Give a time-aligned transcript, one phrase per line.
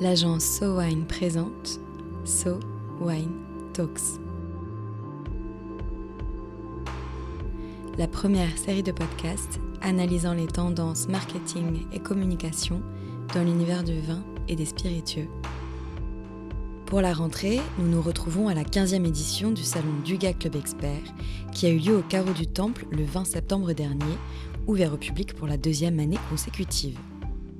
[0.00, 1.78] l'agence So Wine présente
[2.24, 2.58] So
[3.02, 3.34] Wine
[3.74, 4.18] Talks.
[7.98, 12.80] La première série de podcasts analysant les tendances marketing et communication
[13.34, 15.28] dans l'univers du vin et des spiritueux.
[16.86, 21.02] Pour la rentrée, nous nous retrouvons à la 15e édition du salon Duga Club Expert,
[21.52, 24.16] qui a eu lieu au Carreau du Temple le 20 septembre dernier,
[24.66, 26.98] ouvert au public pour la deuxième année consécutive.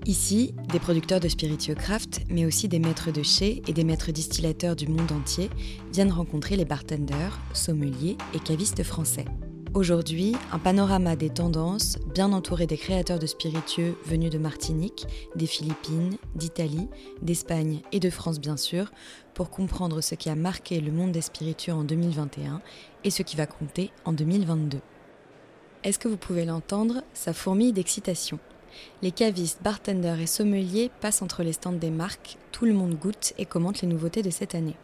[0.06, 4.12] Ici, des producteurs de spiritueux craft, mais aussi des maîtres de chais et des maîtres
[4.12, 5.50] distillateurs du monde entier
[5.92, 9.26] viennent rencontrer les bartenders, sommeliers et cavistes français.
[9.74, 15.46] Aujourd'hui, un panorama des tendances, bien entouré des créateurs de spiritueux venus de Martinique, des
[15.46, 16.88] Philippines, d'Italie,
[17.22, 18.90] d'Espagne et de France bien sûr,
[19.34, 22.62] pour comprendre ce qui a marqué le monde des spiritueux en 2021
[23.04, 24.80] et ce qui va compter en 2022.
[25.84, 28.40] Est-ce que vous pouvez l'entendre Ça fourmille d'excitation?
[29.02, 33.32] Les cavistes, bartenders et sommeliers passent entre les stands des marques, tout le monde goûte
[33.38, 34.76] et commente les nouveautés de cette année.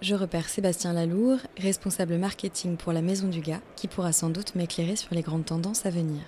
[0.00, 4.54] Je repère Sébastien Lalour, responsable marketing pour la Maison du Gars, qui pourra sans doute
[4.54, 6.22] m'éclairer sur les grandes tendances à venir.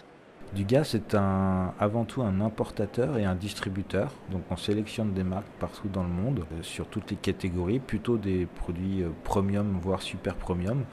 [0.55, 4.13] Dugas c'est un, avant tout un importateur et un distributeur.
[4.33, 8.17] Donc on sélectionne des marques partout dans le monde, euh, sur toutes les catégories, plutôt
[8.17, 10.85] des produits euh, premium, voire super premium.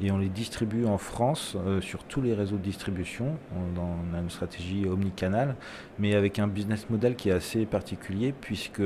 [0.00, 3.36] Et on les distribue en France euh, sur tous les réseaux de distribution.
[3.56, 5.56] On, a une stratégie omnicanal,
[5.98, 8.82] mais avec un business model qui est assez particulier, puisque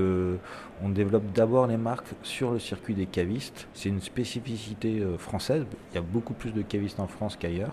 [0.83, 3.69] on développe d'abord les marques sur le circuit des cavistes.
[3.75, 5.65] C'est une spécificité française.
[5.93, 7.73] Il y a beaucoup plus de cavistes en France qu'ailleurs.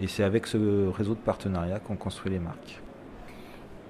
[0.00, 2.80] Et c'est avec ce réseau de partenariats qu'on construit les marques.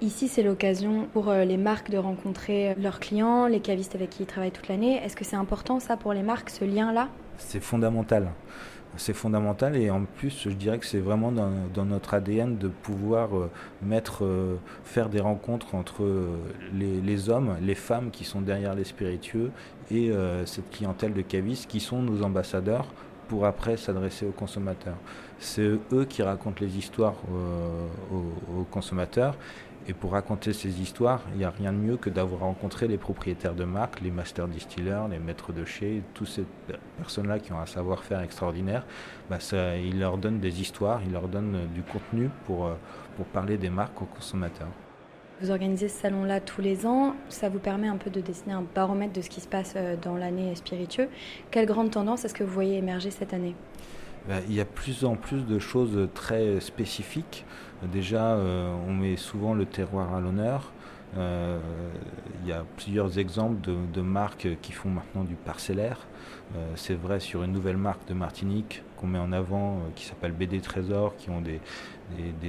[0.01, 4.23] Ici, c'est l'occasion pour euh, les marques de rencontrer leurs clients, les cavistes avec qui
[4.23, 4.95] ils travaillent toute l'année.
[4.95, 7.07] Est-ce que c'est important ça pour les marques, ce lien-là?
[7.37, 8.31] C'est fondamental.
[8.97, 13.37] C'est fondamental et en plus, je dirais que c'est vraiment dans, notre ADN de pouvoir
[13.37, 13.51] euh,
[13.83, 16.03] mettre, euh, faire des rencontres entre
[16.73, 19.51] les, hommes, les femmes qui sont derrière les spiritueux
[19.91, 20.11] et
[20.45, 22.87] cette clientèle de cavistes qui sont nos ambassadeurs
[23.27, 24.97] pour après s'adresser aux consommateurs.
[25.41, 29.35] C'est eux qui racontent les histoires euh, aux, consommateurs.
[29.87, 32.99] Et pour raconter ces histoires, il n'y a rien de mieux que d'avoir rencontré les
[32.99, 36.45] propriétaires de marques, les master distillers, les maîtres de chez, toutes ces
[36.99, 38.85] personnes-là qui ont un savoir-faire extraordinaire.
[39.31, 39.39] Bah
[39.83, 42.75] ils leur donnent des histoires, ils leur donnent du contenu pour, euh,
[43.17, 44.69] pour parler des marques aux consommateurs.
[45.41, 47.15] Vous organisez ce salon-là tous les ans.
[47.29, 49.95] Ça vous permet un peu de dessiner un baromètre de ce qui se passe euh,
[49.99, 51.09] dans l'année spiritueux.
[51.49, 53.55] Quelle grande tendance est-ce que vous voyez émerger cette année?
[54.29, 57.45] Il y a plus en plus de choses très spécifiques.
[57.91, 60.71] Déjà, euh, on met souvent le terroir à l'honneur.
[61.17, 61.59] Euh,
[62.41, 66.07] il y a plusieurs exemples de, marques qui font maintenant du parcellaire.
[66.75, 70.61] c'est vrai sur une nouvelle marque de Martinique qu'on met en avant qui s'appelle BD
[70.61, 71.59] Trésor, qui ont des,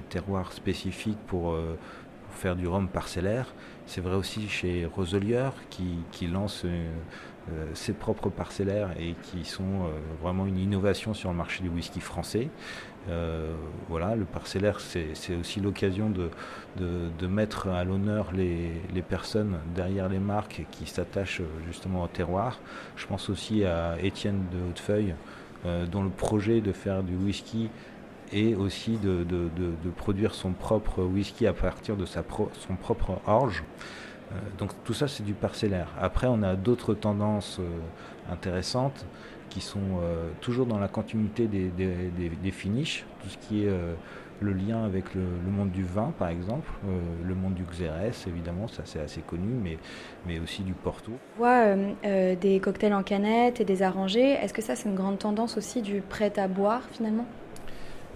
[0.08, 1.56] terroirs spécifiques pour
[2.32, 3.54] faire du rhum parcellaire.
[3.86, 6.90] C'est vrai aussi chez Roselier qui, lance euh, euh,
[7.74, 9.88] ses propres parcellaires et qui sont euh,
[10.22, 12.48] vraiment une innovation sur le marché du whisky français.
[13.88, 20.20] voilà, le parcellaire, c'est aussi l'occasion de, mettre à l'honneur les, les, personnes derrière les
[20.20, 22.60] marques qui s'attachent justement au terroir.
[22.96, 25.14] Je pense aussi à Étienne de Hautefeuille,
[25.90, 27.70] dont le projet de faire du whisky
[28.32, 29.26] et aussi de,
[29.96, 32.24] produire son propre whisky à partir de sa
[32.66, 33.62] son propre orge.
[34.32, 35.88] Euh, donc tout ça c'est du parcellaire.
[36.00, 39.06] Après on a d'autres tendances euh, intéressantes
[39.48, 43.70] qui sont euh, toujours dans la continuité des, finishes, tout ce qui est
[44.40, 46.70] le lien avec le, monde du vin par exemple,
[47.22, 49.76] le monde du Xérès évidemment, ça c'est assez connu, mais,
[50.26, 51.12] mais aussi du Porto.
[51.36, 55.18] On voit des cocktails en canette et des arrangés, est-ce que ça c'est une grande
[55.18, 57.26] tendance aussi du prêt à boire finalement?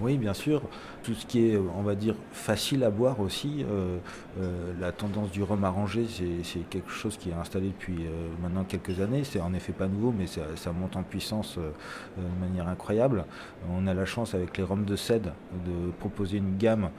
[0.01, 0.61] Oui, bien sûr.
[1.03, 3.65] Tout ce qui est, on va dire, facile à boire aussi.
[3.65, 3.97] Euh,
[4.39, 6.07] euh, la tendance du rhum arrangé,
[6.43, 9.25] c'est quelque chose qui est installé depuis euh, maintenant quelques années.
[9.25, 13.25] C'est en effet pas nouveau, mais ça, monte en puissance de manière incroyable.
[13.71, 15.33] On a la chance avec les rhums de cèdre
[15.65, 16.91] de proposer une gamme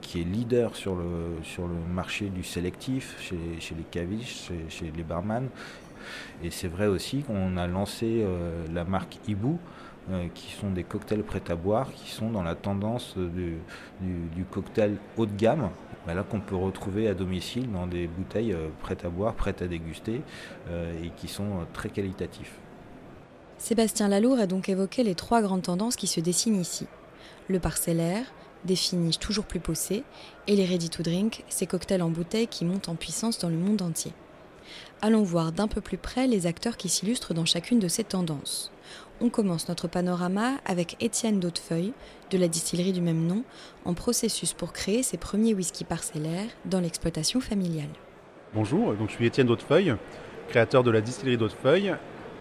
[0.00, 5.02] qui est leader sur le, sur le marché du sélectif, chez, les cavistes, chez, les
[5.02, 5.48] barman.
[6.42, 8.24] Et c'est vrai aussi qu'on a lancé
[8.72, 9.56] la marque Ibu.
[10.10, 13.58] Euh, qui sont des cocktails prêts à boire, qui sont dans la tendance du,
[14.50, 15.68] cocktail haut de gamme,
[16.06, 19.60] bah là qu'on peut retrouver à domicile dans des bouteilles euh, prêtes à boire, prêtes
[19.60, 20.22] à déguster,
[20.70, 22.54] euh, et qui sont très qualitatifs.
[23.58, 26.86] Sébastien Lalour a donc évoqué les trois grandes tendances qui se dessinent ici.
[27.48, 28.24] Le parcellaire,
[28.64, 30.04] des finishes toujours plus poussés,
[30.46, 33.58] et les ready to drink, ces cocktails en bouteille qui montent en puissance dans le
[33.58, 34.12] monde entier.
[35.02, 38.72] Allons voir d'un peu plus près les acteurs qui s'illustrent dans chacune de ces tendances
[39.20, 41.92] on commence notre panorama avec Étienne d'Hautefeuille,
[42.30, 43.44] de la distillerie du même nom,
[43.84, 47.88] en processus pour créer ses premiers whisky parcellaires dans l'exploitation familiale.
[48.54, 49.94] Bonjour, je suis Étienne d'Hautefeuille,
[50.48, 51.94] créateur de la distillerie d'Hautefeuille.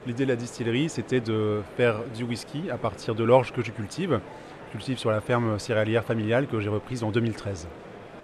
[0.06, 3.72] L'idée de la distillerie, c'était de faire du whisky à partir de l'orge que je
[3.72, 4.22] cultive.
[4.68, 7.68] Je cultive sur la ferme céréalière familiale que j'ai reprise en 2013.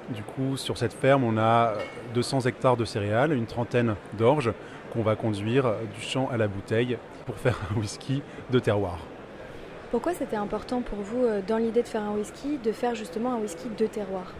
[0.09, 1.73] Du coup, sur cette ferme, on a
[2.13, 4.51] 200 hectares de céréales, une trentaine d'orges
[4.94, 9.00] qu'on va conduire du champ à la bouteille pour faire un whisky de terroir.
[9.92, 13.34] Pourquoi c'était important pour vous, euh, dans l'idée de faire un whisky, de faire justement
[13.34, 14.34] un whisky de terroir?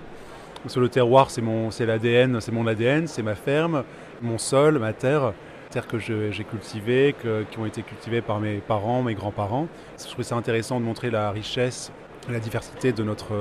[0.68, 3.84] Sur le terroir, c'est mon, c'est l'ADN, c'est mon ADN, c'est ma ferme,
[4.22, 5.34] mon sol, ma terre,
[5.70, 7.16] terre que j'ai cultivée,
[7.52, 9.68] qui ont été cultivées par mes parents, mes grands-parents.
[10.00, 11.92] Je trouvais ça intéressant de montrer la richesse,
[12.30, 13.34] la diversité de notre,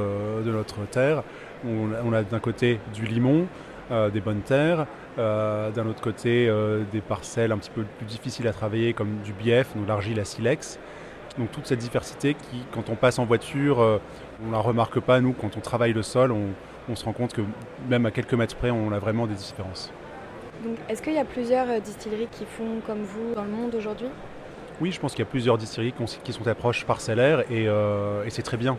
[0.45, 1.23] de notre terre.
[1.65, 3.47] On, a d'un côté du limon,
[3.91, 4.87] euh, des bonnes terres,
[5.19, 6.51] euh, d'un autre côté
[6.91, 10.25] des parcelles un petit peu plus difficiles à travailler comme du bief, donc l'argile à
[10.25, 10.79] silex.
[11.39, 13.99] Donc toute cette diversité qui, quand on passe en voiture, euh,
[14.43, 17.33] on ne la remarque pas, nous, quand on travaille le sol, on, se rend compte
[17.33, 17.41] que
[17.89, 19.91] même à quelques mètres près, on a vraiment des différences.
[20.63, 23.75] Donc est-ce qu'il y a plusieurs euh, distilleries qui font comme vous dans le monde
[23.75, 24.09] aujourd'hui?
[24.81, 28.31] Oui, je pense qu'il y a plusieurs distilleries qui sont approches parcellaires et, euh, et
[28.31, 28.77] c'est très bien.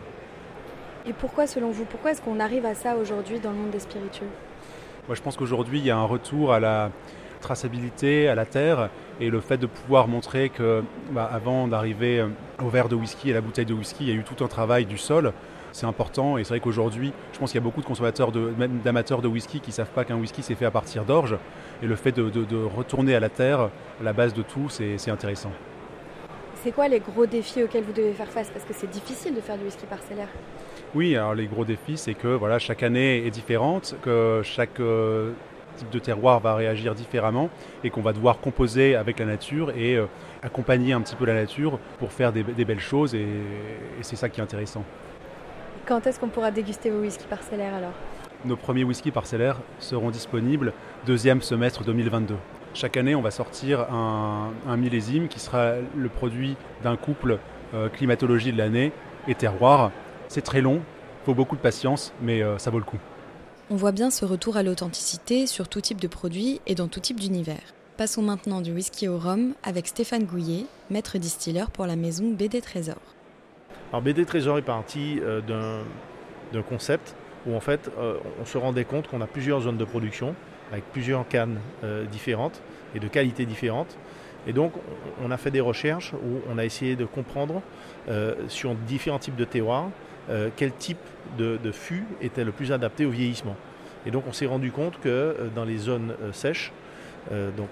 [1.06, 3.80] Et pourquoi, selon vous, pourquoi est-ce qu'on arrive à ça aujourd'hui dans le monde des
[3.80, 4.28] spiritueux?
[5.08, 6.90] Moi, je pense qu'aujourd'hui, il y a un retour à la,
[7.44, 8.88] traçabilité à la terre
[9.20, 12.28] et le fait de pouvoir montrer que bah, avant d'arriver euh,
[12.64, 14.42] au verre de whisky et à la bouteille de whisky, il y a eu tout
[14.42, 15.32] un travail du sol.
[15.70, 19.20] C'est important et c'est vrai qu'aujourd'hui, je pense qu'il y a beaucoup de consommateurs, d'amateurs
[19.22, 21.36] de, whisky qui ne savent pas qu'un whisky s'est fait à partir d'orge.
[21.82, 23.70] Et le fait de, retourner à la terre,
[24.02, 25.50] la base de tout, c'est intéressant.
[26.62, 28.48] C'est quoi les gros défis auxquels vous devez faire face?
[28.50, 30.28] Parce que c'est difficile de faire du whisky parcellaire.
[30.94, 35.32] Oui, alors les gros défis, c'est que voilà, chaque année est différente, que chaque euh,
[35.76, 37.50] type de terroir va réagir différemment
[37.82, 40.06] et qu'on va devoir composer avec la nature et euh,
[40.42, 43.26] accompagner un petit peu la nature pour faire des, belles choses et,
[44.02, 44.84] c'est ça qui est intéressant.
[45.84, 47.92] Quand est-ce qu'on pourra déguster vos whisky parcellaires alors?
[48.44, 50.72] Nos premiers whisky parcellaires seront disponibles
[51.06, 52.36] deuxième semestre 2022.
[52.72, 57.38] Chaque année, on va sortir un, millésime qui sera le produit d'un couple
[57.72, 58.92] euh, climatologie de l'année
[59.26, 59.90] et terroir.
[60.28, 60.80] C'est très long,
[61.22, 62.98] il faut beaucoup de patience, mais euh, ça vaut le coup.
[63.70, 67.00] On voit bien ce retour à l'authenticité sur tout type de produit et dans tout
[67.00, 67.74] type d'univers.
[67.96, 72.60] Passons maintenant du whisky au rhum avec Stéphane Gouillet, maître distilleur pour la maison BD
[72.60, 72.98] Trésor.
[73.90, 75.40] Alors BD Trésor est parti euh,
[76.52, 77.14] d'un concept
[77.46, 80.34] où en fait euh, on se rendait compte qu'on a plusieurs zones de production
[80.72, 82.60] avec plusieurs cannes euh, différentes
[82.96, 83.96] et de qualités différentes.
[84.48, 84.72] Et donc
[85.24, 87.62] on a fait des recherches où on a essayé de comprendre
[88.48, 89.88] sur différents types de terroirs
[90.30, 90.98] euh, quel type
[91.38, 93.56] de, fût était le plus adapté au vieillissement.
[94.06, 96.72] Et donc on s'est rendu compte que euh, dans les zones euh, sèches,
[97.56, 97.70] donc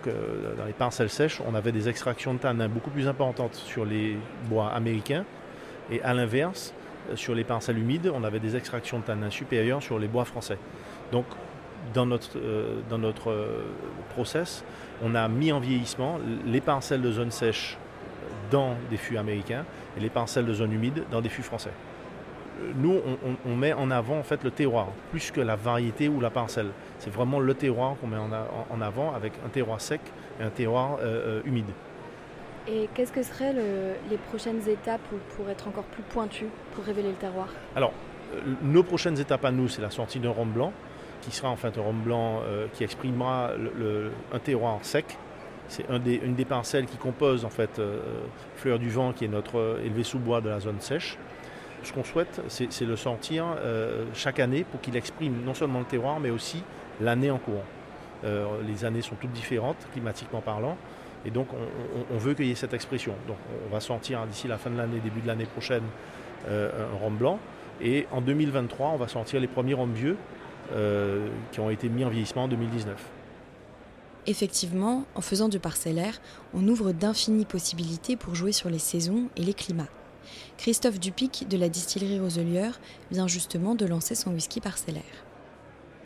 [0.56, 4.16] dans les parcelles sèches, on avait des extractions de tanin beaucoup plus importantes sur les
[4.49, 5.26] bois américains.
[5.90, 6.72] Et à l'inverse,
[7.16, 10.56] sur les parcelles humides, on avait des extractions de tanin supérieures sur les bois français.
[11.12, 11.26] Donc
[11.93, 12.38] dans notre,
[12.88, 13.37] dans notre
[14.14, 14.64] process,
[15.02, 17.76] on a mis en vieillissement les parcelles de zone sèche
[18.50, 19.66] dans des fûts américains
[19.98, 21.72] et les parcelles de zone humide dans des fûts français
[22.76, 23.00] nous,
[23.46, 26.69] on, met en avant en fait le terroir, plus que la variété ou la parcelle.
[26.99, 30.00] C'est vraiment le terroir qu'on met en, avant avec un terroir sec
[30.40, 31.70] et un terroir euh, euh, humide.
[32.69, 33.54] Et qu'est-ce que seraient
[34.08, 35.00] les prochaines étapes
[35.37, 37.49] pour être encore plus pointu, pour révéler le terroir?
[37.75, 37.93] Alors,
[38.34, 40.72] euh, nos prochaines étapes à nous, c'est la sortie d'un rhum blanc,
[41.22, 42.40] qui sera en fait un rhum blanc
[42.72, 43.53] qui exprimera
[44.32, 45.17] un terroir sec.
[45.69, 47.81] C'est une des parcelles qui compose en fait
[48.56, 51.17] Fleur du Vent, qui est notre élevé sous bois de la zone sèche.
[51.84, 55.84] Ce qu'on souhaite, c'est le sortir euh, chaque année pour qu'il exprime non seulement le
[55.84, 56.62] terroir, mais aussi
[57.01, 57.62] l'année en cours.
[58.24, 60.77] Euh, les années sont toutes différentes, climatiquement parlant,
[61.27, 61.48] et donc
[62.12, 63.15] on, veut qu'il y ait cette expression.
[63.27, 63.36] Donc
[63.67, 65.82] on va sortir d'ici la fin de l'année, début de l'année prochaine,
[66.48, 67.41] euh, un rhum blanc,
[67.81, 70.17] et en 2023, on va sortir les premiers rhums vieux
[71.51, 72.96] qui ont été mis en vieillissement en 2019.
[74.27, 76.20] Effectivement, en faisant du parcellaire,
[76.55, 79.89] on ouvre d'infinies possibilités pour jouer sur les saisons et les climats.
[80.58, 85.02] Christophe Dupic de la distillerie Roselière vient justement de lancer son whisky parcellaire.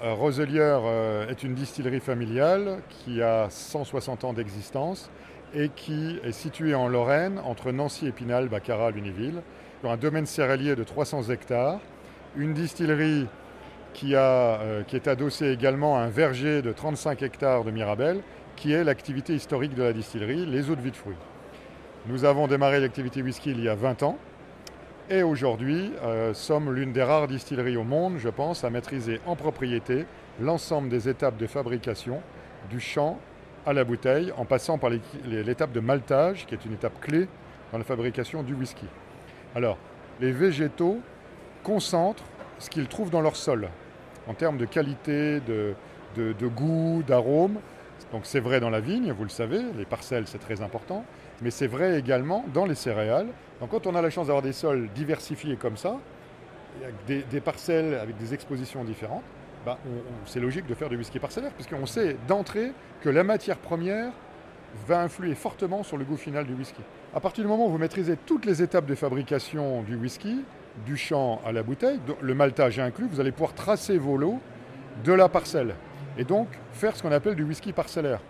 [0.02, 5.10] Euh, Roselière euh, est une distillerie familiale qui a 160 ans d'existence
[5.54, 9.42] et qui est située en Lorraine entre Nancy, Épinal, Baccarat, Lunéville,
[9.80, 11.80] sur un domaine céréalier de 300 hectares,
[12.36, 13.26] une distillerie
[13.94, 18.20] qui, euh, qui est adossée également à un verger de 35 hectares de Mirabel,
[18.54, 21.16] qui est l'activité historique de la distillerie, les eaux de vie de fruits.
[22.08, 24.16] Nous avons démarré l'activité whisky il y a 20 ans
[25.10, 29.34] et aujourd'hui euh, sommes l'une des rares distilleries au monde, je pense, à maîtriser en
[29.34, 30.06] propriété
[30.40, 32.20] l'ensemble des étapes de fabrication,
[32.70, 33.18] du champ
[33.66, 34.90] à la bouteille, en passant par
[35.24, 37.26] l'étape de maltage, qui est une étape clé
[37.72, 38.86] dans la fabrication du whisky.
[39.56, 39.76] Alors,
[40.20, 41.00] les végétaux
[41.64, 42.22] concentrent
[42.60, 43.68] ce qu'ils trouvent dans leur sol,
[44.28, 45.74] en termes de qualité, de,
[46.46, 47.58] goût, d'arôme.
[48.12, 51.04] Donc c'est vrai dans la vigne, vous le savez, les parcelles c'est très important,
[51.42, 53.28] mais c'est vrai également dans les céréales.
[53.60, 55.96] Donc quand on a la chance d'avoir des sols diversifiés comme ça,
[57.06, 59.22] des, des parcelles avec des expositions différentes,
[59.64, 59.78] bah,
[60.26, 64.12] c'est logique de faire du whisky parcellaire, puisqu'on sait d'entrée que la matière première
[64.86, 66.82] va influer fortement sur le goût final du whisky.
[67.14, 70.44] À partir du moment où vous maîtrisez toutes les étapes de fabrication du whisky,
[70.84, 74.38] du champ à la bouteille, le maltage inclus, vous allez pouvoir tracer vos lots
[75.04, 75.74] de la parcelle
[76.18, 78.20] et donc faire ce qu'on appelle du whisky parcellaire.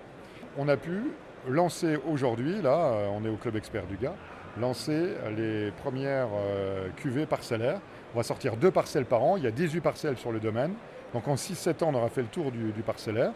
[0.57, 1.03] On a pu
[1.49, 4.15] lancer aujourd'hui, là, euh, on est au Club Expert du Gars,
[4.61, 7.81] lancer les premières euh, cuvées parcellaires.
[8.15, 10.75] On va sortir deux parcelles par an, il y a 18 parcelles sur le domaine.
[11.13, 13.33] Donc en 6-7 ans, on aura fait le tour du, parcellaire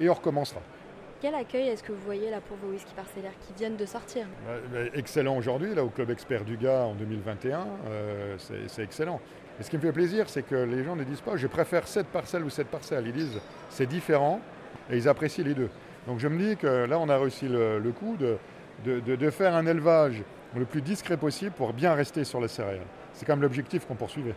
[0.00, 0.60] et on recommencera.
[1.20, 4.26] Quel accueil est-ce que vous voyez là pour vos whisky parcellaires qui viennent de sortir?
[4.94, 9.20] Excellent aujourd'hui, là au Club Expert du Gars en 2021, euh, c'est excellent.
[9.60, 11.86] Et ce qui me fait plaisir, c'est que les gens ne disent pas je préfère
[11.86, 13.06] cette parcelle ou cette parcelle.
[13.06, 13.38] Ils disent
[13.70, 14.40] c'est différent
[14.90, 15.70] et ils apprécient les deux.
[16.06, 18.38] Donc je me dis que là, on a réussi le, coup de,
[18.84, 20.22] de, faire un élevage
[20.56, 22.86] le plus discret possible pour bien rester sur la céréale.
[23.14, 24.34] C'est quand même l'objectif qu'on poursuivait.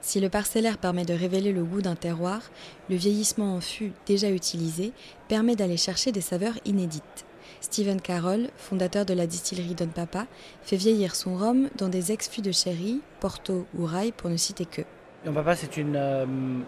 [0.00, 2.40] Si le parcellaire permet de révéler le goût d'un terroir,
[2.88, 4.92] le vieillissement en fût déjà utilisé
[5.26, 7.26] permet d'aller chercher des saveurs inédites.
[7.60, 10.26] Stephen Carroll, fondateur de la distillerie Don Papa,
[10.62, 14.64] fait vieillir son rhum dans des ex-fûts de sherry, Porto ou Rye pour ne citer
[14.64, 14.82] que.
[15.24, 16.26] Don Papa, c'est une euh,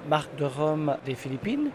[0.09, 1.71] marque de rhum des Philippines,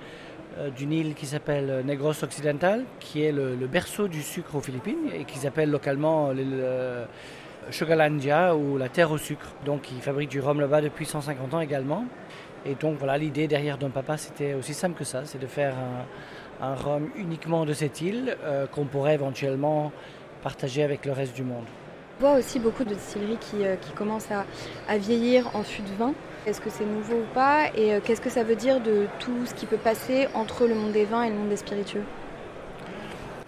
[0.76, 5.26] d'une île qui s'appelle Negros Occidental, qui est le, berceau du sucre aux Philippines et
[5.26, 7.06] qu'ils appellent localement le,
[7.72, 9.48] Sugarlandia ou la terre au sucre.
[9.66, 12.06] Donc ils fabriquent du rhum là-bas depuis 150 ans également.
[12.66, 15.76] Et donc voilà, l'idée derrière Don Papa, c'était aussi simple que ça, c'est de faire
[16.62, 19.92] un, rhum uniquement de cette île euh, qu'on pourrait éventuellement
[20.42, 21.66] partager avec le reste du monde.
[22.18, 26.14] On voit aussi beaucoup de distilleries qui, euh, commencent à, vieillir en fût de vin.
[26.46, 29.46] Est-ce que c'est nouveau ou pas Et euh, qu'est-ce que ça veut dire de tout
[29.46, 32.04] ce qui peut passer entre le monde des vins et le monde des spiritueux?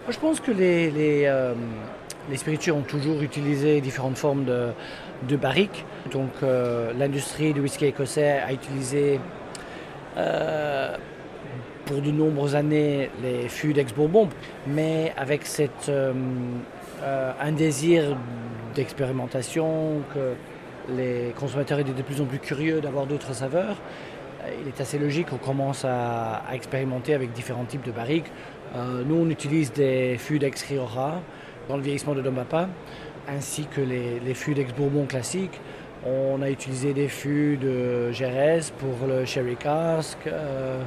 [0.10, 5.86] Je pense que les, les, spiritueux ont toujours utilisé différentes formes de, barriques.
[6.12, 9.20] Donc euh, l'industrie du whisky écossais a utilisé
[10.18, 10.96] euh,
[11.86, 14.30] pour de nombreuses années les fûts d'ex-bourbon,
[14.66, 15.42] mais avec
[15.90, 16.14] euh,
[17.40, 18.18] un désir
[18.76, 20.34] d'expérimentation, que
[20.96, 23.78] les consommateurs étaient de plus en plus curieux d'avoir d'autres saveurs,
[24.62, 28.32] il est assez logique qu'on commence à, expérimenter avec différents types de barriques.
[28.76, 31.22] nous, on utilise des fûts d'ex-Rioja,
[31.68, 32.70] dans le vieillissement de Papa,
[33.28, 35.60] ainsi que les, fûts d'ex-Bourbon classiques.
[36.06, 40.18] On a utilisé des fûts de Jerez pour le sherry cask.
[40.28, 40.82] Euh,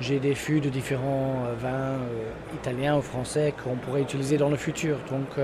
[0.00, 4.48] j'ai des fûts de différents euh, vins euh, italiens ou français qu'on pourrait utiliser dans
[4.48, 4.96] le futur.
[5.10, 5.36] Donc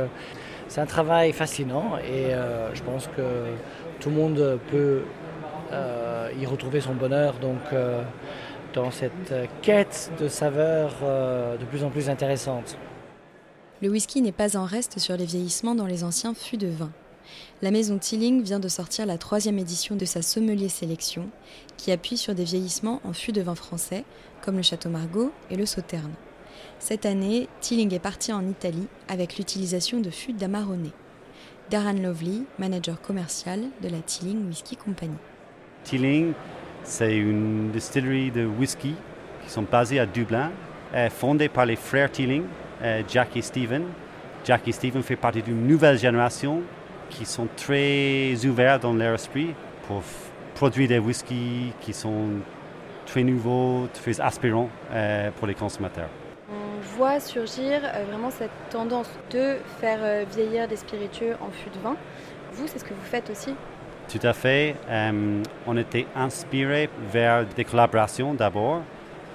[0.68, 2.32] c'est un travail fascinant et
[2.74, 3.22] je pense que
[4.00, 5.02] tout le monde peut
[6.38, 7.60] y retrouver son bonheur donc,
[8.74, 10.94] dans cette quête de saveurs
[11.60, 12.76] de plus en plus intéressante
[13.82, 16.92] le whisky n'est pas en reste sur les vieillissements dans les anciens fûts de vin.
[17.62, 21.30] La maison Tilling vient de sortir la troisième édition de sa sommelier sélection,
[21.78, 24.04] qui appuie sur des vieillissements en fûts de vin français,
[24.42, 26.12] comme le Château Margaux et le Sauterne.
[26.78, 30.90] Cette année, Tilling est parti en Italie avec l'utilisation de fûts d'Amarone.
[31.70, 35.14] Darren Lovely, manager commercial de la Tilling Whisky Company.
[35.84, 36.32] Tilling,
[36.82, 38.96] c'est une distillerie de whisky
[39.44, 40.50] qui sont basées à Dublin,
[41.10, 42.42] fondée par les frères Tilling,
[43.08, 43.84] Jack et Steven.
[44.44, 46.62] Jack et Steven fait partie d'une nouvelle génération
[47.08, 49.54] qui sont très ouverts dans leur esprit
[49.86, 50.02] pour
[50.56, 52.30] produire des whiskies qui sont
[53.06, 56.08] très nouveaux, très aspirants euh, pour les consommateurs.
[56.96, 61.96] Voit surgir euh, vraiment cette tendance de faire vieillir des spiritueux en fût de vin.
[62.52, 63.54] Vous, c'est ce que vous faites aussi?
[64.08, 64.74] Tout à fait.
[65.66, 68.82] on était inspiré vers des collaborations d'abord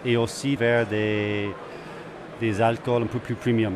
[0.04, 1.50] et aussi vers des,
[2.40, 3.76] des alcools un peu plus premium.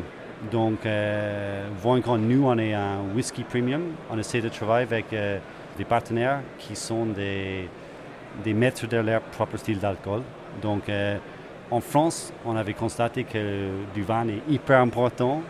[0.50, 5.12] Donc, euh, voyant que nous, on est un whisky premium, on essaie de travailler avec
[5.12, 5.38] euh,
[5.76, 7.68] des partenaires qui sont des,
[8.42, 10.22] des maîtres de leur propre style d'alcool.
[10.62, 11.18] Donc, euh,
[11.70, 15.42] en France, on avait constaté que du vin est hyper important.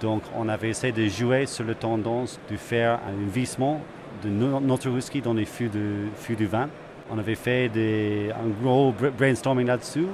[0.00, 3.80] Donc, on avait essayé de jouer sur la tendance de faire un vissement
[4.24, 6.68] de notre whisky dans les fûts de, fûts du vin.
[7.10, 7.70] On avait fait
[8.30, 10.06] un gros brainstorming là-dessus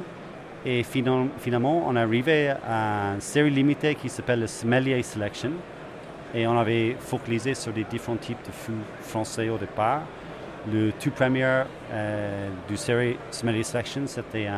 [0.65, 5.53] et finalement, on arrivé à une série limitée qui s'appelle le Sommelier Selection.
[6.35, 10.03] Et on avait focalisé sur des différents types de fûts français au départ.
[10.73, 11.63] Le tout premier
[11.93, 14.49] euh, du série Sommelier Selection, c'était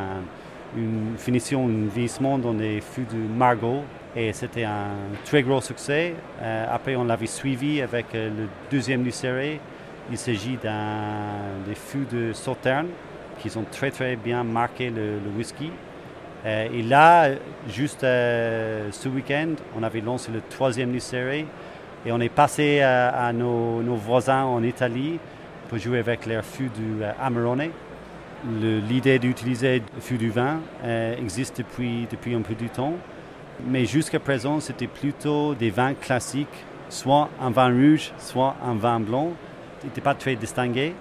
[0.77, 3.83] une finition, un vieillissement dans des fûts de Margot.
[4.17, 4.91] Et c'était un
[5.25, 6.15] très gros succès.
[6.41, 9.61] Euh, après, on l'avait suivi avec euh, le deuxième du.
[10.11, 12.89] Il s'agit d'un des fûts de Sauterne
[13.39, 15.71] qui ont très très bien marqué le whisky.
[16.45, 17.29] et là,
[17.69, 21.45] juste ce week-end, on avait lancé le troisième série
[22.07, 25.21] et on est passé à, nos, voisins en Italie
[25.69, 27.69] pour jouer avec leur fût du Amarone.
[28.89, 30.61] L'idée d'utiliser le fût du vin
[31.19, 32.95] existe depuis, un peu de temps,
[33.67, 39.01] mais jusqu'à présent, c'était plutôt des vins classiques, soit un vin rouge, soit un vin
[39.01, 39.33] blanc.
[39.85, 40.95] n'était pas très distingué.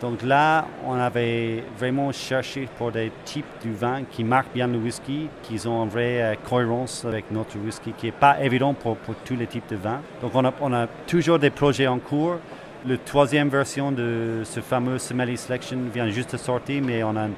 [0.00, 4.76] Donc là, on avait vraiment cherché pour des types de vin qui marquent bien le
[4.76, 8.98] whisky, qui ont une vraie euh, cohérence avec notre whisky, qui n'est pas évident pour,
[9.24, 10.02] tous les types de vins.
[10.20, 12.36] Donc on a, toujours des projets en cours.
[12.84, 17.22] La troisième version de ce fameux Sommelier Selection vient juste de sortir, mais on a
[17.22, 17.30] un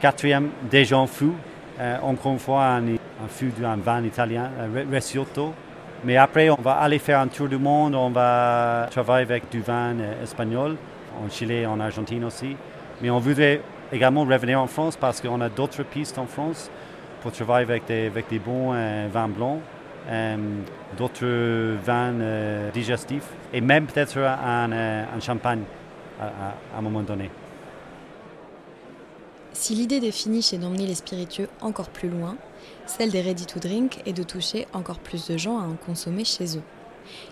[0.00, 1.34] quatrième déjà en fou.
[1.80, 4.50] Euh, encore une fois, un, un d'un vin italien,
[4.92, 5.54] Reciotto.
[6.04, 9.60] Mais après, on va aller faire un tour du monde, on va travailler avec du
[9.60, 10.76] vin euh, espagnol
[11.24, 12.56] en Chili, en Argentine aussi.
[13.00, 13.60] Mais on voudrait
[13.92, 16.70] également revenir en France parce qu'on a d'autres pistes en France
[17.22, 19.81] pour travailler avec des, avec des bons euh, vins blancs, euh,
[20.96, 21.26] d'autres
[21.84, 25.62] vins euh, digestifs et même peut-être un, un, champagne
[26.20, 27.30] à, à, un moment donné.
[29.52, 32.36] Si l'idée des finishes est d'emmener les spiritueux encore plus loin,
[32.86, 36.24] celle des ready to drink est de toucher encore plus de gens à en consommer
[36.24, 36.62] chez eux.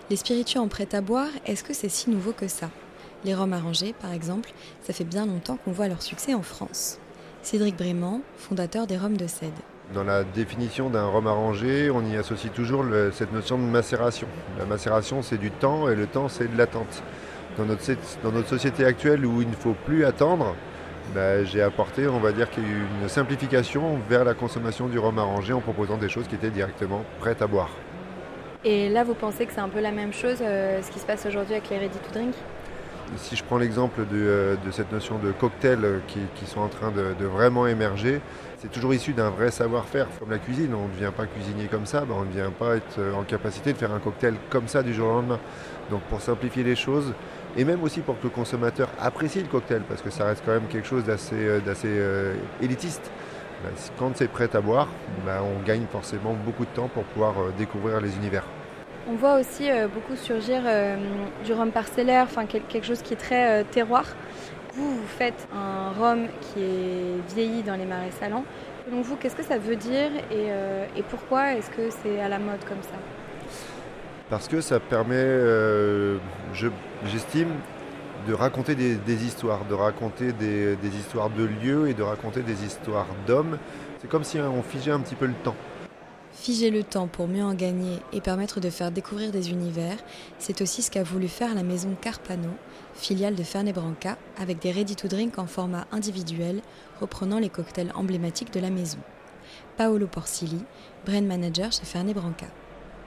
[0.09, 2.69] Les spiritueux en prêt à boire, est-ce que c'est si nouveau que ça?
[3.23, 4.51] Les rhums arrangés, par exemple,
[4.81, 6.97] ça fait bien longtemps qu'on voit leur succès en France.
[7.43, 9.51] Cédric Brément, fondateur des rhums de Cède.
[9.93, 14.27] Dans la définition d'un rhum arrangé, on y associe toujours cette notion de macération.
[14.57, 17.03] La macération, c'est du temps et le temps, c'est de l'attente.
[17.57, 17.83] Dans notre,
[18.23, 20.55] dans notre société actuelle où il ne faut plus attendre,
[21.13, 25.59] bah, j'ai apporté, on va dire, une simplification vers la consommation du rhum arrangé en
[25.59, 27.71] proposant des choses qui étaient directement prêtes à boire.
[28.63, 31.05] Et là, vous pensez que c'est un peu la même chose, euh, ce qui se
[31.05, 32.33] passe aujourd'hui avec les ready to drink
[33.17, 36.91] si je prends l'exemple de, euh, cette notion de cocktail euh, qui, sont en train
[36.91, 38.21] de, vraiment émerger,
[38.59, 40.73] c'est toujours issu d'un vrai savoir-faire, comme la cuisine.
[40.73, 43.23] On ne vient pas cuisiner comme ça, ben, on ne vient pas être euh, en
[43.23, 45.39] capacité de faire un cocktail comme ça du jour au lendemain.
[45.89, 47.13] Donc pour simplifier les choses,
[47.57, 50.53] et même aussi pour que le consommateur apprécie le cocktail, parce que ça reste quand
[50.53, 51.59] même quelque chose d'assez
[52.61, 53.11] élitiste.
[53.63, 54.87] Ben, quand c'est prêt à boire,
[55.25, 58.45] ben, on gagne forcément beaucoup de temps pour pouvoir découvrir les univers.
[59.09, 60.95] On voit aussi euh, beaucoup surgir euh,
[61.43, 64.05] du rhum parcellaire, enfin quelque chose qui est très euh, terroir.
[64.73, 68.45] Vous, vous faites un rhum qui est vieilli dans les marais salants.
[68.85, 72.63] Selon vous, qu'est-ce que ça veut dire et, pourquoi est-ce que c'est à la mode
[72.67, 72.95] comme ça?
[74.29, 75.37] Parce que ça permet,
[77.03, 77.49] j'estime,
[78.27, 82.63] de raconter des, histoires, de raconter des, des histoires de lieux et de raconter des
[82.63, 83.57] histoires d'hommes.
[83.99, 85.55] C'est comme si on figeait un petit peu le temps.
[86.33, 89.97] Figer le temps pour mieux en gagner et permettre de faire découvrir des univers,
[90.39, 92.49] c'est aussi ce qu'a voulu faire la maison Carpano,
[92.93, 96.61] filiale de Fernet Branca, avec des ready-to-drink en format individuel,
[96.99, 98.97] reprenant les cocktails emblématiques de la maison.
[99.77, 100.63] Paolo Porcili,
[101.05, 102.47] brand manager chez Fernet Branca.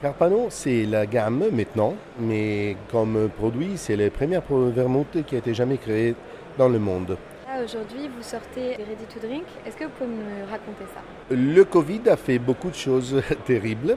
[0.02, 5.54] Carpano, c'est la gamme maintenant, mais comme produit, c'est les premières vermouth qui a été
[5.54, 6.14] jamais créées
[6.58, 7.16] dans le monde
[7.62, 9.44] aujourd'hui, vous sortez Ready to Drink.
[9.66, 11.00] Est-ce que vous pouvez me raconter ça?
[11.30, 13.96] Le Covid a fait beaucoup de choses terribles,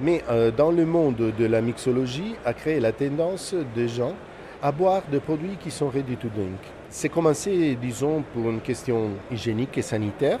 [0.00, 4.14] mais euh, dans le monde de la mixologie, a créé la tendance des gens
[4.62, 6.58] à boire des produits qui sont Ready to Drink.
[6.88, 10.38] C'est commencé, disons, pour une question hygiénique et sanitaire,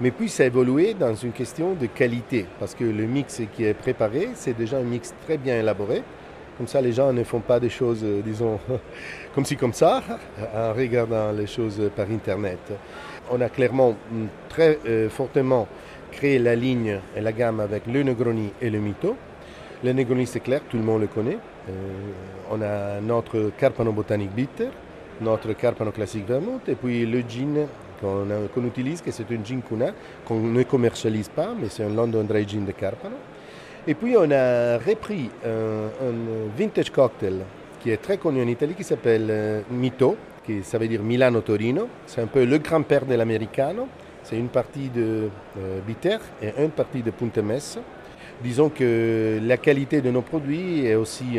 [0.00, 3.64] mais puis ça a évolué dans une question de qualité, parce que le mix qui
[3.64, 6.02] est préparé, c'est déjà un mix très bien élaboré.
[6.60, 8.60] Comme ça, les gens ne font pas des choses, euh, disons,
[9.34, 10.02] comme ci, comme ça,
[10.54, 12.58] en regardant les choses par Internet.
[13.30, 15.66] On a clairement mm, très euh, fortement
[16.12, 19.16] créé la ligne et la gamme avec le Negroni et le Mito.
[19.82, 21.38] Le Negroni, c'est clair, tout le monde le connaît.
[21.70, 21.72] Euh,
[22.50, 24.68] on a notre Carpano Botanic Bitter,
[25.22, 27.68] notre Carpano Classic Vermouth, et puis le gin
[28.02, 29.62] qu'on utilise, que c'est un gin
[30.26, 33.16] qu'on ne commercialise pas, mais c'est un London Dry Gin de Carpano.
[33.86, 35.88] Et puis on a repris un,
[36.56, 37.40] vintage cocktail
[37.82, 41.40] qui est très connu en Italie qui s'appelle euh, Mito, qui ça veut dire Milano
[41.40, 41.88] Torino.
[42.06, 43.88] C'est un peu le grand-père de l'americano.
[44.22, 47.80] C'est une partie de euh, bitter et une partie de Punta Messa.
[48.42, 51.38] Disons que la qualité de nos produits est aussi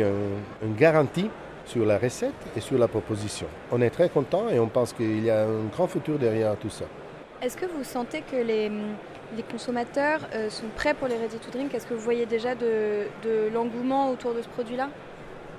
[0.62, 1.28] une garantie
[1.64, 3.46] sur la recette et sur la proposition.
[3.72, 6.70] On est très content et on pense qu'il y a un grand futur derrière tout
[6.70, 6.84] ça.
[7.42, 8.70] Est-ce que vous sentez que les,
[9.36, 12.54] les consommateurs euh, sont prêts pour les ready to drink Est-ce que vous voyez déjà
[12.54, 13.06] de,
[13.52, 14.88] l'engouement autour de ce produit-là?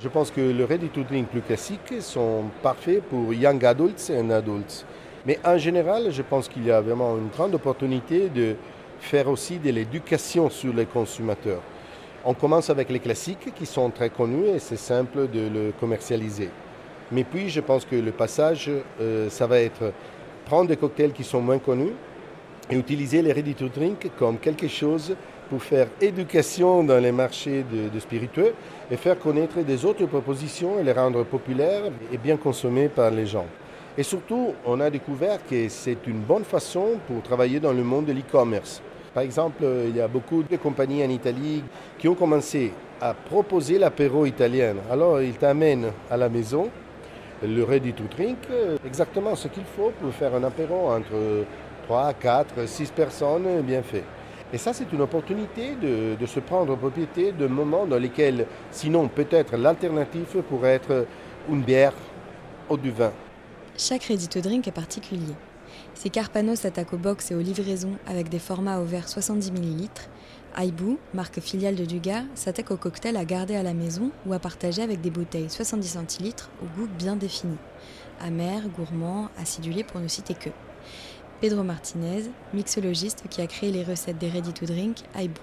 [0.02, 4.32] Je pense que les ready to drink plus classiques sont parfaits pour young adults et
[4.32, 4.86] adults.
[5.26, 8.56] Mais en général, je pense qu'il y a vraiment une grande opportunité de
[9.00, 11.62] faire aussi de l'éducation sur les consommateurs.
[12.26, 16.50] On commence avec les classiques qui sont très connus et c'est simple de le commercialiser.
[17.12, 19.94] Mais puis, je pense que le passage, euh, ça va être
[20.46, 21.94] prendre des cocktails qui sont moins connus,
[22.70, 25.16] et utiliser les ready to drink comme quelque chose
[25.50, 28.54] pour faire éducation dans les marchés de, spiritueux
[28.90, 33.26] et faire connaître des autres propositions et les rendre populaires et bien consommées par les
[33.26, 33.46] gens.
[33.98, 38.06] Et surtout, on a découvert que c'est une bonne façon pour travailler dans le monde
[38.06, 38.82] de l'e-commerce.
[39.14, 41.64] Par exemple, il y a beaucoup de compagnies en Italie
[42.00, 44.76] qui ont commencé à proposer l'apéro italien.
[44.90, 46.70] Alors, ils t'amènent à la maison
[47.46, 48.38] le ready to drink,
[48.86, 51.14] exactement ce qu'il faut pour faire un apéro entre
[51.84, 54.04] 3, 4, 6 personnes bien fait.
[54.54, 59.58] Et ça, c'est une opportunité de, se prendre propriété de moments dans lesquels, sinon, peut-être
[59.58, 61.08] l'alternative pourrait être
[61.50, 61.94] une bière
[62.70, 63.12] ou du vin.
[63.76, 65.34] Chaque ready to drink est particulier.
[65.96, 69.90] Si Carpano s'attaque aux box et aux livraisons avec des formats au verre 70 ml,
[70.56, 74.40] Aibu, marque filiale de Duga, s'attaque aux cocktails à garder à la maison ou à
[74.40, 77.58] partager avec des bouteilles 70 centilitres au goût bien défini.
[78.22, 80.50] Amer, gourmand, acidulé pour ne citer que.
[81.44, 85.42] Pedro Martinez, mixologiste qui a créé les recettes des Ready to Drink Aibu.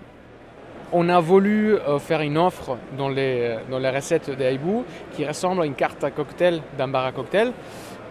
[0.92, 4.78] On a voulu euh, faire une offre dans les, dans les recettes d'Aibu
[5.12, 7.52] qui ressemble à une carte à cocktail d'un bar à cocktail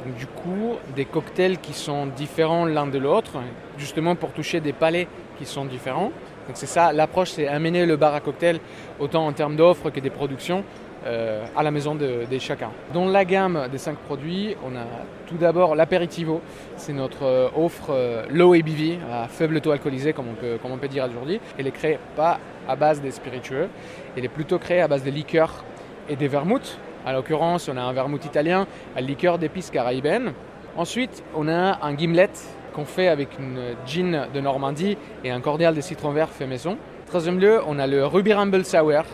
[0.05, 3.39] donc du coup, des cocktails qui sont différents l'un de l'autre,
[3.77, 6.11] justement pour toucher des palais qui sont différents.
[6.53, 8.59] C'est ça, l'approche, c'est amener le bar à cocktail
[8.99, 10.63] autant en termes d'offres que des productions
[11.05, 12.71] euh, à la maison de, chacun.
[12.93, 14.83] Dans la gamme des cinq produits, on a
[15.27, 16.41] tout d'abord l'apéritivo.
[16.75, 21.05] C'est notre euh, offre euh, low ABV, à faible taux alcoolisé, comme on peut, dire
[21.05, 21.39] aujourd'hui.
[21.57, 23.69] Elle est créée pas à base des spiritueux,
[24.17, 25.63] elle est plutôt créée à base de liqueurs
[26.09, 26.77] et des vermouths.
[27.05, 30.33] À l'occurrence, on a un vermouth italien à liqueur d'épices caraïbènes.
[30.75, 32.29] Ensuite, on a un gimlet
[32.73, 36.77] qu'on fait avec une gin de Normandie et un cordial de citron vert fait maison.
[37.07, 39.05] Troisième lieu, on a le Ruby Rumble Sour.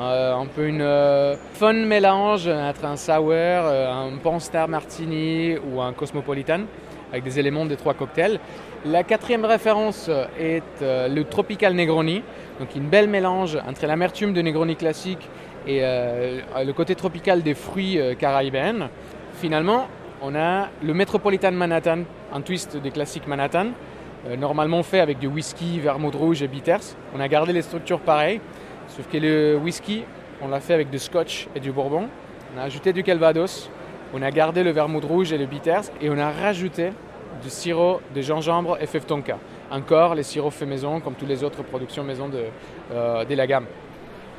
[0.00, 5.82] Euh, un peu une euh, fun mélange entre un sour, euh, un Panstar Martini ou
[5.82, 6.60] un Cosmopolitan
[7.10, 8.40] avec des éléments des trois cocktails.
[8.86, 12.22] La quatrième référence est le Tropical Negroni,
[12.58, 15.28] donc une belle mélange entre l'amertume de Negroni classique
[15.66, 18.88] et le côté tropical des fruits caraïbènes.
[19.34, 19.88] Finalement,
[20.22, 23.66] on a le Metropolitan Manhattan, un twist des classiques Manhattan,
[24.38, 26.96] normalement fait avec du whisky, vermouth rouge et bitters.
[27.14, 28.40] On a gardé les structures pareilles,
[28.96, 30.04] sauf que le whisky,
[30.42, 32.08] on l'a fait avec du scotch et du bourbon.
[32.54, 33.70] On a ajouté du calvados,
[34.12, 36.90] on a gardé le vermouth rouge et le bitters, et on a rajouté
[37.42, 39.38] du sirop de gingembre et fève tonka.
[39.70, 42.44] Encore les sirops faits maison, comme toutes les autres productions maison de,
[42.90, 43.64] de la gamme.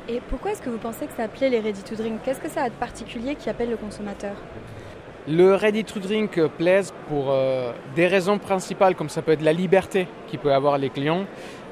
[0.08, 2.20] Et pourquoi est-ce que vous pensez que ça appelait les ready to drink?
[2.24, 4.34] Qu'est-ce que ça a de particulier qui appelle le consommateur?
[5.26, 9.54] Le ready to drink plaise pour euh, des raisons principales, comme ça peut être la
[9.54, 11.24] liberté qui peut avoir les clients.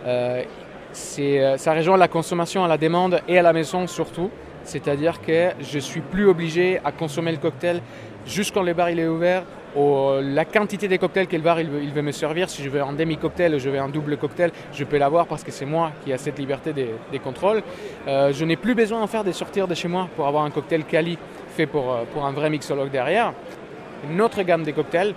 [0.07, 0.45] Euh, euh,
[0.92, 4.31] ça rejoint la consommation à la demande et à la maison surtout.
[4.64, 7.81] C'est-à-dire que je suis plus obligé à consommer le cocktail
[8.26, 9.42] juste quand le bar il est ouvert
[9.76, 12.50] la quantité des cocktails que le bar il veut, me servir.
[12.50, 15.50] Si je veux un demi-cocktail, je veux un double cocktail, je peux l'avoir parce que
[15.50, 17.62] c'est moi qui ai cette liberté des, contrôles.
[18.07, 20.50] Euh, je n'ai plus besoin d'en faire des sortir de chez moi pour avoir un
[20.50, 21.18] cocktail quali
[21.57, 23.33] fait pour, euh, pour un vrai mixologue derrière.
[24.11, 25.14] Notre gamme de cocktails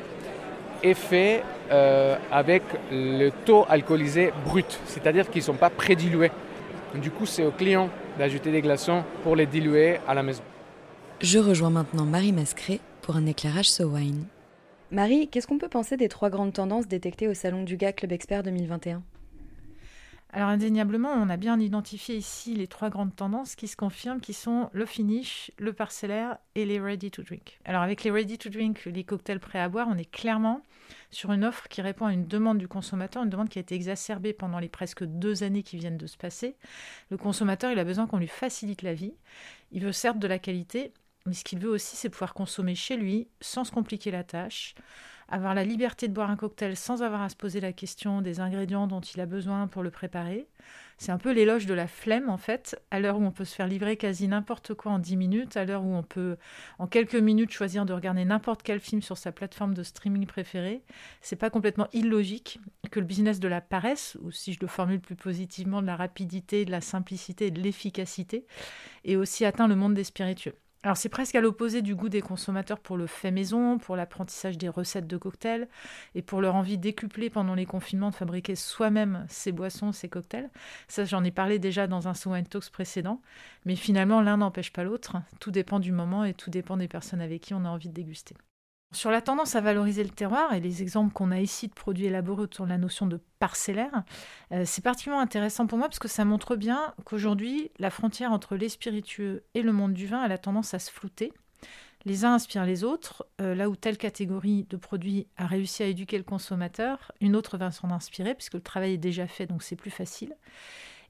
[0.83, 6.31] est fait euh, avec le taux alcoolisé brut, c'est-à-dire qu'ils ne sont pas prédilués.
[6.95, 10.43] Du coup, c'est au client d'ajouter des glaçons pour les diluer à la maison.
[11.21, 14.25] Je rejoins maintenant Marie Mascret pour un éclairage So Wine.
[14.91, 18.11] Marie, qu'est-ce qu'on peut penser des trois grandes tendances détectées au Salon du GA Club
[18.11, 19.01] Expert 2021
[20.35, 24.33] alors indéniablement, on a bien identifié ici les trois grandes tendances qui se confirment, qui
[24.33, 27.57] sont le finish, le parcellaire et les ready to drink.
[27.63, 30.61] Alors avec les ready to drink, les cocktails prêts à boire, on est clairement
[31.09, 33.75] sur une offre qui répond à une demande du consommateur, une demande qui a été
[33.75, 36.57] exacerbée pendant les presque deux années qui viennent de se passer.
[37.11, 39.13] Le consommateur, il a besoin qu'on lui facilite la vie.
[39.71, 40.91] Il veut certes de la qualité,
[41.25, 44.75] mais ce qu'il veut aussi, c'est pouvoir consommer chez lui sans se compliquer la tâche,
[45.29, 48.39] avoir la liberté de boire un cocktail sans avoir à se poser la question des
[48.39, 50.47] ingrédients dont il a besoin pour le préparer.
[50.97, 53.53] C'est un peu l'éloge de la flemme en fait, à l'heure où on peut se
[53.53, 56.37] faire livrer quasi n'importe quoi en 10 minutes, à l'heure où on peut
[56.79, 60.83] en quelques minutes choisir de regarder n'importe quel film sur sa plateforme de streaming préférée.
[61.21, 62.59] C'est pas complètement illogique
[62.91, 65.97] que le business de la paresse, ou si je le formule plus positivement, de la
[65.97, 68.45] rapidité, de la simplicité et de l'efficacité,
[69.03, 70.55] ait aussi atteint le monde des spiritueux.
[70.85, 74.55] Alors c'est presque à l'opposé du goût des consommateurs pour le fait maison, pour l'apprentissage
[74.55, 75.67] des recettes de cocktails
[76.13, 80.47] et pour leur envie décuplée pendant les confinements de fabriquer soi-même ces boissons, ces cocktails.
[80.87, 83.19] Ça j'en ai parlé déjà dans un So Talks précédent,
[83.65, 87.21] mais finalement l'un n'empêche pas l'autre, tout dépend du moment et tout dépend des personnes
[87.21, 88.35] avec qui on a envie de déguster.
[88.91, 92.05] Sur la tendance à valoriser le terroir et les exemples qu'on a ici de produits
[92.05, 94.03] élaborés autour de la notion de parcellaire,
[94.53, 98.55] euh, c'est particulièrement intéressant pour moi parce que ça montre bien qu'aujourd'hui, la frontière entre
[98.55, 101.33] les spiritueux et le monde du vin a la tendance à se flouter.
[102.05, 103.25] Les uns inspirent les autres.
[103.41, 107.57] Euh, là où telle catégorie de produits a réussi à éduquer le consommateur, une autre
[107.57, 110.35] va s'en inspirer puisque le travail est déjà fait, donc c'est plus facile.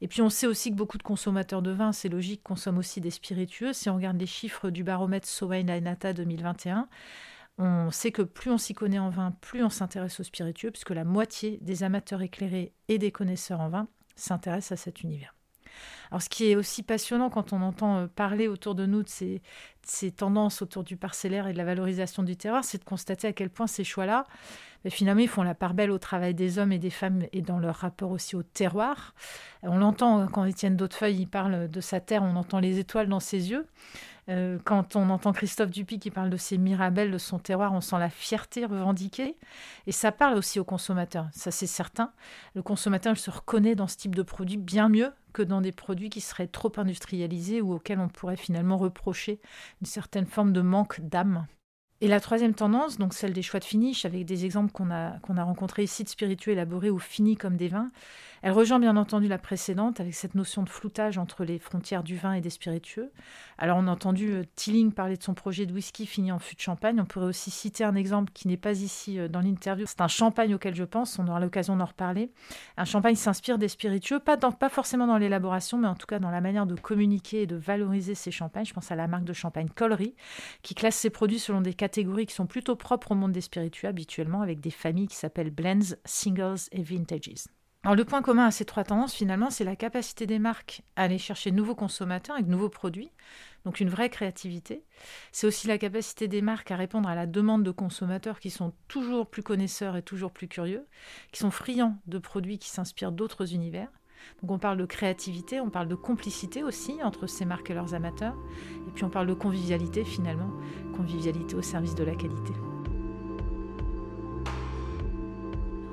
[0.02, 3.02] Et puis on sait aussi que beaucoup de consommateurs de vin, c'est logique, consomment aussi
[3.02, 3.74] des spiritueux.
[3.74, 6.88] Si on regarde les chiffres du baromètre Sowain Nata 2021,
[7.58, 10.92] on sait que plus on s'y connaît en vin, plus on s'intéresse aux spiritueux, puisque
[10.92, 15.35] la moitié des amateurs éclairés et des connaisseurs en vin s'intéressent à cet univers.
[16.12, 19.10] Alors, ce qui est aussi passionnant quand on entend euh, parler autour de nous de
[19.10, 19.42] ces,
[20.12, 23.50] tendances autour du parcellaire et de la valorisation du terroir, c'est de constater à quel
[23.50, 24.26] point ces choix-là,
[24.84, 27.42] ben, finalement, ils font la part belle au travail des hommes et des femmes et
[27.42, 29.14] dans leur rapport aussi au terroir.
[29.64, 33.20] On l'entend hein, quand Étienne Daudefeuille parle de sa terre, on entend les étoiles dans
[33.20, 33.66] ses yeux.
[34.28, 37.82] Euh, quand on entend Christophe Dupuis qui parle de ses mirabelles, de son terroir, on
[37.82, 39.38] sent la fierté revendiquée.
[39.86, 42.12] Et ça parle aussi au consommateur, ça c'est certain.
[42.56, 46.10] Le consommateur se reconnaît dans ce type de produit bien mieux que dans des produits
[46.10, 49.42] qui seraient trop industrialisés ou auxquels on pourrait finalement reprocher
[49.82, 51.46] une certaine forme de manque d'âme.
[52.00, 55.20] Et la troisième tendance, donc celle des choix de finish, avec des exemples qu'on a,
[55.20, 57.92] qu'on a rencontrés ici de spiritueux élaborés ou finis comme des vins,
[58.46, 62.16] elle rejoint bien entendu la précédente avec cette notion de floutage entre les frontières du
[62.16, 63.12] vin et des spiritueux.
[63.58, 66.54] Alors on a entendu euh, Tilling parler de son projet de whisky fini en fût
[66.54, 67.02] de champagne.
[67.02, 69.88] On pourrait aussi citer un exemple qui n'est pas ici euh, dans l'interview.
[69.88, 72.30] C'est un champagne auquel je pense, on aura l'occasion d'en reparler.
[72.78, 76.30] Un champagne s'inspire des spiritueux, pas, pas forcément dans l'élaboration, mais en tout cas dans
[76.30, 78.66] la manière de communiquer et de valoriser ces champagnes.
[78.66, 80.14] Je pense à la marque de champagne Collery,
[80.62, 83.88] qui classe ses produits selon des catégories qui sont plutôt propres au monde des spiritueux
[83.88, 87.48] habituellement, avec des familles qui s'appellent blends, singles et vintages.
[87.86, 91.04] Alors, le point commun à ces trois tendances, finalement, c'est la capacité des marques à
[91.04, 93.12] aller chercher de nouveaux consommateurs avec de nouveaux produits,
[93.64, 94.84] donc une vraie créativité.
[95.32, 98.74] C'est aussi la capacité des marques à répondre à la demande de consommateurs qui sont
[98.88, 100.88] toujours plus connaisseurs et toujours plus curieux,
[101.32, 103.90] qui sont friands de produits qui s'inspirent d'autres univers.
[104.42, 107.94] Donc on parle de créativité, on parle de complicité aussi entre ces marques et leurs
[107.94, 108.36] amateurs,
[108.88, 110.50] et puis on parle de convivialité finalement,
[110.96, 112.54] convivialité au service de la qualité.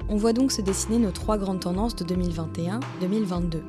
[0.09, 3.61] On voit donc se dessiner nos trois grandes tendances de 2021-2022.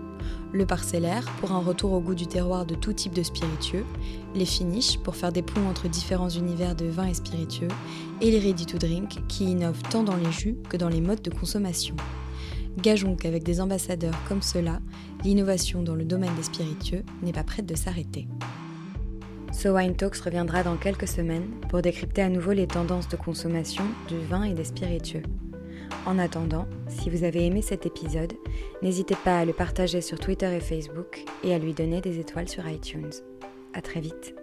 [0.51, 3.85] Le parcellaire pour un retour au goût du terroir de tout type de spiritueux,
[4.35, 7.69] les finishes pour faire des ponts entre différents univers de vin et spiritueux,
[8.21, 11.21] et les ready to drink qui innovent tant dans les jus que dans les modes
[11.21, 11.95] de consommation.
[12.77, 14.79] Gageons qu'avec des ambassadeurs comme ceux-là,
[15.23, 18.27] l'innovation dans le domaine des spiritueux n'est pas prête de s'arrêter.
[19.51, 23.85] So Wine Talks reviendra dans quelques semaines pour décrypter à nouveau les tendances de consommation
[24.07, 25.21] du vin et des spiritueux.
[26.05, 28.33] En attendant, si vous avez aimé cet épisode,
[28.81, 32.49] n'hésitez pas à le partager sur Twitter et Facebook et à lui donner des étoiles
[32.49, 33.11] sur iTunes.
[33.73, 34.35] À très vite.